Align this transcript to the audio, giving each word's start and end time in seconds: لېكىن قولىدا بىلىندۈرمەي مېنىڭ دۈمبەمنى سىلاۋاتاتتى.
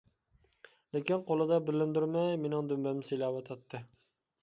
لېكىن 0.95 1.27
قولىدا 1.27 1.61
بىلىندۈرمەي 1.69 2.41
مېنىڭ 2.47 2.75
دۈمبەمنى 2.75 3.11
سىلاۋاتاتتى. 3.15 3.87